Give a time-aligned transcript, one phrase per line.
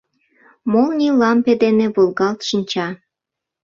[0.71, 2.87] —Молний лампе дене волгалт шинча!